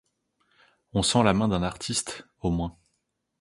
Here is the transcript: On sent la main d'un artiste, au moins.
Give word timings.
On 0.93 1.03
sent 1.03 1.21
la 1.21 1.35
main 1.35 1.47
d'un 1.47 1.61
artiste, 1.61 2.25
au 2.41 2.49
moins. 2.49 2.75